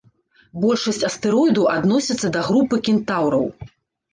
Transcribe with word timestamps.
Большасць 0.63 1.03
астэроідаў 1.09 1.67
адносяцца 1.75 2.33
да 2.39 2.45
групы 2.49 2.75
кентаўраў. 2.89 3.45